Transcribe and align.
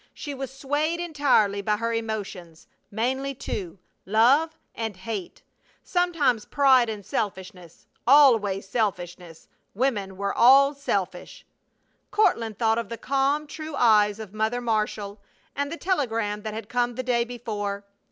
She 0.15 0.33
was 0.33 0.49
swayed 0.51 0.99
entirely 0.99 1.61
by 1.61 1.77
her 1.77 1.93
emotions, 1.93 2.65
mainly 2.89 3.35
two 3.35 3.77
love 4.07 4.57
and 4.73 4.97
hate; 4.97 5.43
sometimes 5.83 6.43
pride 6.43 6.89
and 6.89 7.05
selfishness. 7.05 7.85
Always 8.07 8.67
selfishness. 8.67 9.47
Women 9.75 10.17
were 10.17 10.33
all 10.35 10.73
selfish! 10.73 11.45
Courtland 12.09 12.57
thought 12.57 12.79
of 12.79 12.89
the 12.89 12.97
calm, 12.97 13.45
true 13.45 13.75
eyes 13.75 14.17
of 14.19 14.33
Mother 14.33 14.59
Marshall 14.59 15.21
and 15.55 15.71
the 15.71 15.77
telegram 15.77 16.41
that 16.41 16.55
had 16.55 16.67
come 16.67 16.95
the 16.95 17.03
day 17.03 17.23
before. 17.23 17.85